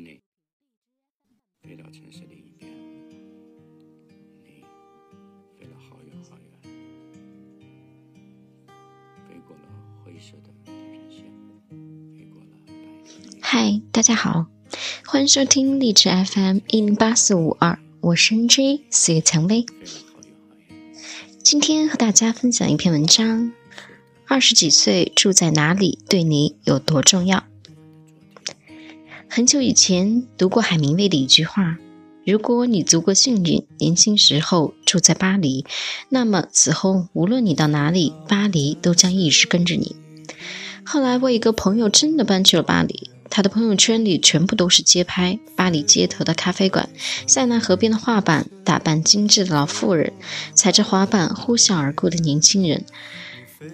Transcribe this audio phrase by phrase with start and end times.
[0.00, 0.20] 你
[1.60, 2.70] 飞到城市另一边，
[4.44, 4.64] 你
[5.58, 6.48] 飞了好远好远，
[9.28, 9.62] 飞过了
[10.04, 11.24] 灰色的地平线，
[12.16, 12.72] 飞过了白。
[13.40, 14.46] 嗨，大家好，
[15.04, 19.66] 欢迎收听荔枝 FM 一零八四五二，我是 NJ 四月蔷薇。
[21.42, 23.52] 今天和大家分享一篇文章：
[24.28, 27.47] 二十几岁住在哪里对你有多重要？
[29.30, 31.76] 很久以前读过海明威的一句话
[32.24, 35.66] ：“如果你足够幸运，年轻时候住在巴黎，
[36.08, 39.94] 那么此后无论你到哪里，巴黎都将一直跟着你。”
[40.82, 46.88] 后来我一个朋友真的搬去了巴黎，他的朋友圈里全部都是街拍，巴黎街头的咖啡馆，
[47.26, 50.14] 塞纳河边的画板，打扮精致的老妇人，
[50.54, 52.86] 踩着滑板呼啸而过的年轻人。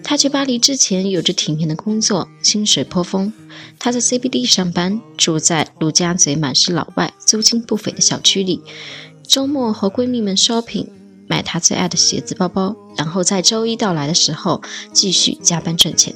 [0.02, 3.32] 他去巴黎之前有着体面的工作，薪水颇丰。
[3.78, 8.62] 他在 CBD 上班，住在陆家嘴满是老外、租金不菲的小区里。
[9.26, 10.88] 周末和闺蜜们 shopping，
[11.26, 16.14] 买她最爱的鞋子、包包，然后在周一到来的时候继续加班赚钱。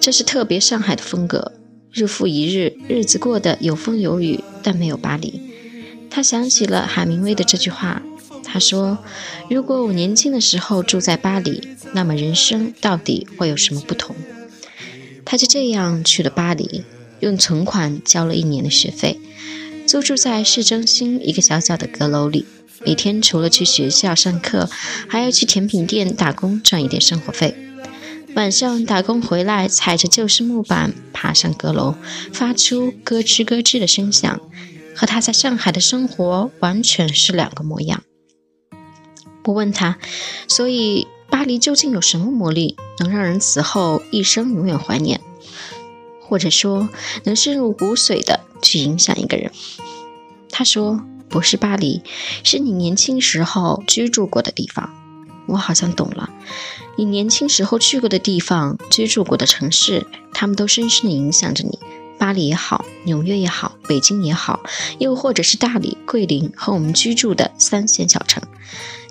[0.00, 1.52] 这是特别上海的风格，
[1.92, 5.40] 日复一日，日子过得有风有雨，但没有巴黎。
[6.10, 8.02] 他想起了海明威的这句话。
[8.54, 8.98] 他说
[9.50, 14.14] ：“如果我年轻的时候住在巴黎，那么人生到底会有什么不同？”
[15.26, 16.84] 他就这样去了巴黎，
[17.18, 19.18] 用存款交了一年的学费，
[19.88, 22.46] 租住在市中心一个小小的阁楼里。
[22.86, 24.70] 每天除了去学校上课，
[25.08, 27.56] 还要去甜品店打工赚一点生活费。
[28.36, 31.96] 晚上打工回来，踩着旧式木板爬上阁楼，
[32.32, 34.40] 发出咯吱咯吱的声响，
[34.94, 38.04] 和他在上海的生活完全是两个模样。
[39.44, 39.98] 我问他，
[40.48, 45.20] 所以巴黎究竟有什么魔力，能让人此后一生永远怀念，
[46.20, 46.88] 或者说
[47.24, 49.52] 能深入骨髓的去影响一个人？
[50.50, 52.02] 他说，不是巴黎，
[52.42, 54.90] 是你年轻时候居住过的地方。
[55.46, 56.30] 我好像懂了，
[56.96, 61.78] 你年轻时候去过的地方，居住过的城市，他们都深深的影响着你。
[62.24, 64.62] 巴黎也好，纽约也好，北京也好，
[64.98, 68.42] 又或者是大理、桂林和我们居住的三线小城。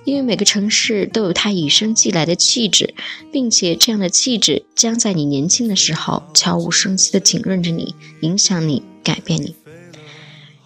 [0.04, 2.96] 因为每个城市都有它与生俱来的气质，
[3.32, 9.54] 并且这样的气质将在你年轻的时候悄无声息地浸润着你，影响你，改变你。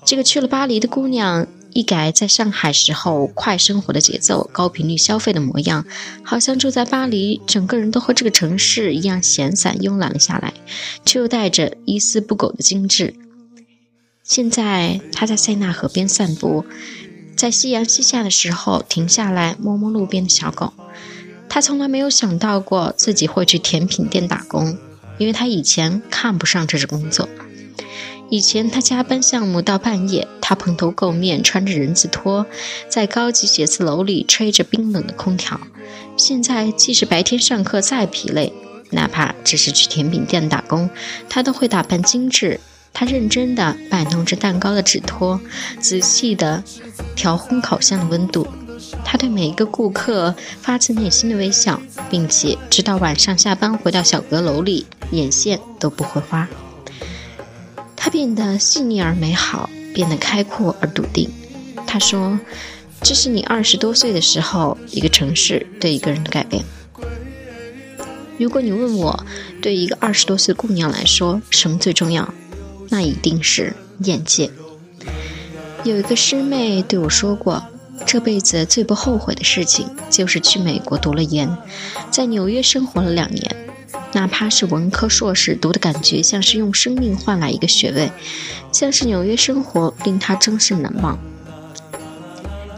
[0.05, 5.85] 这个去了巴黎的姑娘，一改在上海时候快生活的节奏、高频率消费的模样，
[6.23, 10.53] 好像住在巴黎，整个人都和这个城市一样闲散慵懒了下来，
[11.05, 13.13] 却又带着一丝不苟的精致。
[14.23, 16.65] 现在他在塞纳河边散步。
[17.35, 20.73] 在夕阳西下的时候，停下来摸摸路边的小狗。
[21.47, 24.75] 他从来没有想到过自己会去甜品店打工，
[25.19, 27.29] 因为他以前看不上这种工作。
[28.29, 32.45] 以前他加班项目到半夜，他蓬头垢面，穿着人字拖，
[32.89, 35.59] 在高级写字楼里吹着冰冷的空调。
[36.17, 38.51] 现在即使白天上课再疲累，
[38.91, 40.89] 哪怕只是去甜品店打工，
[41.29, 42.59] 他都会打扮精致。
[42.91, 45.39] 他认真地摆弄着蛋糕的纸托，
[45.79, 46.63] 仔细地
[47.15, 48.47] 调烘烤箱的温度。
[49.05, 51.79] 他对每一个顾客发自内心的微笑，
[52.09, 56.47] 并且直到晚上下班回到小阁楼里，眼线都不会花。
[58.07, 61.29] 他变得细腻而美好，变得开阔而笃定。
[61.85, 62.39] 他说
[63.03, 66.63] ：“这是你二十多岁的时候，一个城市对一个人的改变。”
[68.39, 69.25] 如果你问我，
[69.61, 72.33] 对一个二十多岁姑娘来说，什么最重要？
[72.87, 74.51] 那一定是眼界。
[75.83, 77.61] 有一个师妹对我说过，
[78.05, 81.57] 这辈子最不后悔的事情就是去美国读了研，
[82.09, 83.66] 在纽约生活了两年，
[84.13, 88.11] 哪怕是文科硕士，读的感觉像是用生命换来一个学位，
[88.71, 91.17] 像是纽约生活令他终身难忘。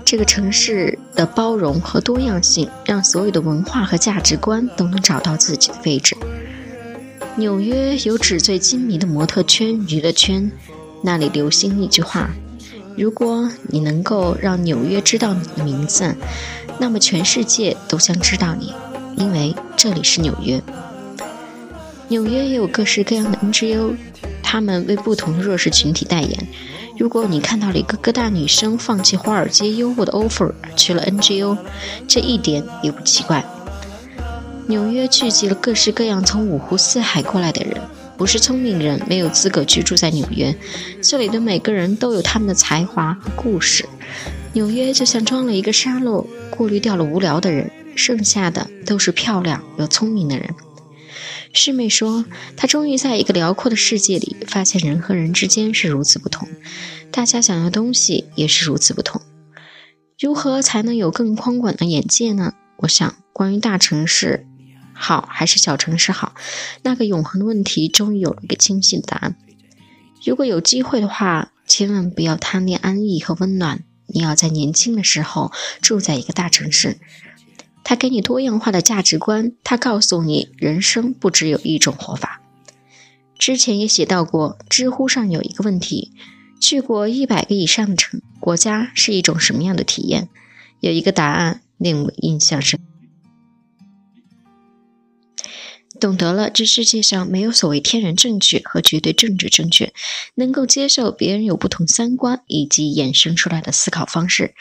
[0.04, 6.18] 这个城市的包容和多样性，让所有的文化和价值观都能找到自己的位置。
[7.36, 10.52] 纽约有纸醉金迷的模特圈、娱乐圈，
[11.04, 12.32] 那里流行一句话：
[12.98, 16.16] 如果你能够让纽约知道你的名字，
[16.80, 18.74] 那么全世界都将知道你，
[19.16, 20.60] 因为这里是纽约。
[22.10, 23.96] 纽约也有各式各样的 NGO，
[24.42, 26.48] 他们为不同的弱势群体代言。
[26.98, 31.56] 如果你看到了一个哥大女生放弃华尔街优渥的 offer 去了 NGO，
[32.08, 33.46] 这一点也不奇怪。
[34.68, 37.80] 纽约聚集了各式各样从五湖四海过来的人，
[38.18, 40.54] 不是聪明人没有资格居住在纽约。
[41.02, 43.88] 这里的每个人都有他们的才华和故事。
[44.54, 50.50] 纽约就像装了一个沙漏，过滤掉了无聊的人，剩下的都是漂亮又聪明的人。
[51.54, 52.26] 师妹说，
[52.56, 56.48] 她终于在一个辽阔的世界里发现人和人之间是如此不同，
[57.12, 59.22] 大家想要东西也是如此不同。
[60.20, 62.54] 如何才能有更宽广的眼界呢？
[62.78, 64.46] 我想，关于大城市
[64.94, 66.36] 好还是小城市好，
[66.84, 69.38] 那个永恒的问题终于有了一个清晰的答案。
[70.26, 73.84] 如果有机会的话，千万不要贪恋安逸和温暖。
[74.08, 75.52] 你要在年轻的时候
[75.82, 76.98] 住在一个大城市，
[77.84, 82.42] 它给你多样化的价值观，它告诉你人生不只有一种活法。
[83.38, 86.12] 之前也写到过，知乎上有一个问题：
[86.62, 90.30] 去过一百个以上的城国家是一种什么样的体验？
[90.82, 92.80] 有一个答案令我印象深。
[96.00, 99.92] 懂得了，这世界上没有所谓天然正确和绝对政治正确，
[100.36, 104.54] 能够接受别人有不同三观以及衍生出来的思考方式，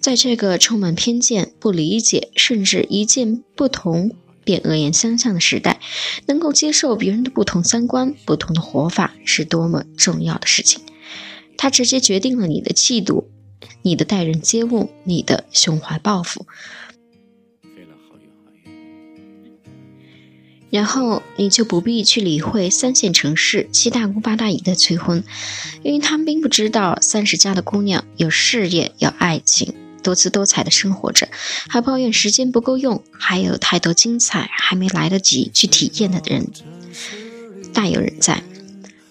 [0.00, 5.78] 在这个充满偏见、不理解，甚至一见不同便恶言相向的时代，
[6.26, 10.80] 能够接受别人的不同三观、不同的活法，是多么重要的事情。
[11.58, 13.28] 它直接决定了你的气度、
[13.82, 16.46] 你的待人接物、你的胸怀抱负。
[20.70, 25.24] 然后你就不必去理会三线城市七大姑八大姨的催婚，
[25.82, 31.28] 因为他们并不知道三十加的姑娘有事业、有爱情，多姿多彩的生活着，
[31.68, 36.48] 还抱怨时间不够用，还有太多精彩还没来得及去体验的人
[37.72, 38.42] 大有人在。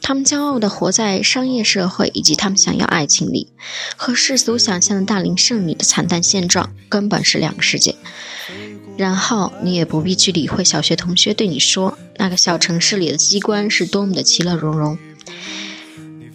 [0.02, 3.48] 他们骄傲地活在商业社会以及他们想要爱情里，
[3.96, 7.96] 和世俗想象的大龄剩女的惨淡现状根本是两个世界。
[8.98, 14.98] 然后你也不必去理会小学同学对你说那个小城市里的机关是多么的其乐融融。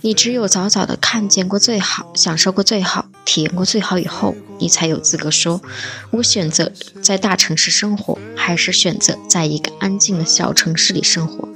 [0.04, 5.62] 你只有早早的看见过最好，享受过最好，体验过最好以后，你才有资格说，
[6.10, 6.70] 我选择
[7.00, 11.48] 在大城市生活，还是选择在一个安静的小城市里生活。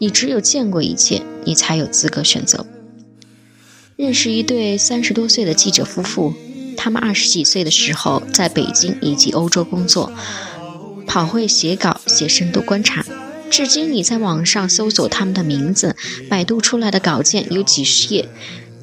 [0.00, 2.66] 你只有见过一切，你才有资格选择。
[3.94, 6.34] 认识一对三十多岁的记者夫妇。
[6.76, 10.12] 他们二十几岁的时候，在北京以及欧洲工作，
[11.06, 13.06] 跑会写稿、写深度观察。
[13.54, 15.94] 至今，你在网上搜索他们的名字，
[16.28, 18.28] 百度出来的稿件有几十页。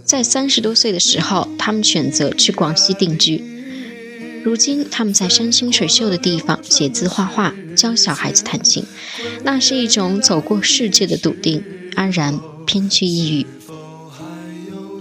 [0.05, 3.43] 在三十多岁的时候，他们选择去广西定居。
[4.45, 8.85] 如今，他们在山清水秀的地方写字画画，教小孩子弹琴。
[9.43, 11.61] 那是一种走过世界的笃定、
[11.95, 13.45] 安然，偏去抑郁。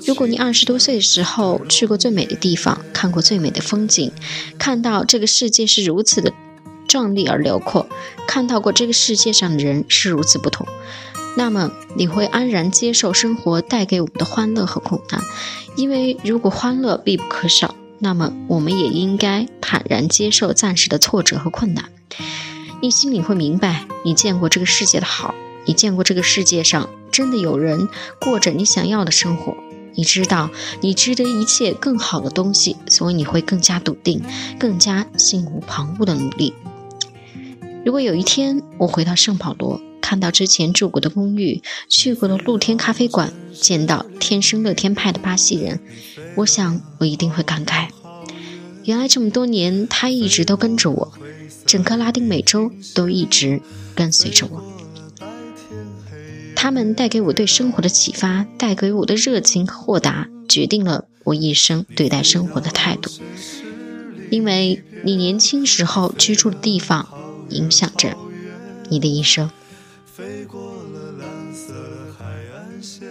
[0.04, 4.10] 如果你二十多岁的时候去过最美的地方，看过最美的风景，
[4.58, 6.32] 看到这个世界是如此的
[6.90, 7.86] 壮丽而辽阔，
[8.26, 10.66] 看到过这个世界上的人是如此不同，
[11.36, 15.22] 那么你会安然接受生活带给我们的欢乐和苦难，
[15.76, 21.84] 因为如果欢乐必不可少，那么我们也应该坦然接受暂时的挫折和困难。
[22.82, 25.32] 你心里会明白，你见过这个世界的好，
[25.66, 27.88] 你见过这个世界上真的有人
[28.20, 29.54] 过着你想要的生活。
[29.94, 30.50] 你知道，
[30.80, 34.20] 你值得一切更好的东西，所以你会更加笃定，
[34.58, 36.52] 更加心无旁骛的努力。
[37.84, 45.80] 如果有一天我回到圣保罗，看到之前住过的公寓、去过的露天咖啡馆，见到天生乐天派的巴西人，
[46.36, 47.88] 我想我一定会感慨：
[48.84, 51.12] 原来这么多年，他一直都跟着我，
[51.64, 53.62] 整个拉丁美洲都一直
[53.94, 54.62] 跟随着我。
[56.54, 63.10] 他们带给我对生活的启发，带给我的热情和豁达，决定了我一生对待生活的态度。
[64.30, 67.08] 因为你年轻时候居住的地方，
[67.50, 68.16] 影响着
[68.88, 69.50] 你的一生。
[70.04, 70.60] 飞过
[70.92, 71.72] 了蓝色
[72.18, 73.08] 海岸线，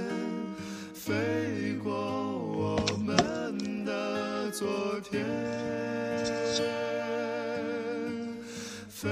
[0.93, 4.67] 飞过我们的昨
[5.09, 5.25] 天，
[8.89, 9.09] 飞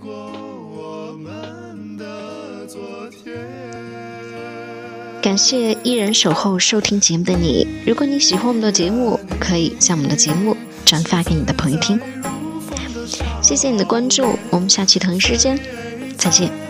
[0.00, 3.38] 过我们的昨天。
[5.22, 7.66] 感谢依然守候收听节目的你。
[7.86, 12.00] 如果你喜欢我们的节目，可以将我们的节目转发给你的朋友听。
[13.50, 15.58] 谢谢你的关注，我们下期同一时间
[16.16, 16.69] 再见。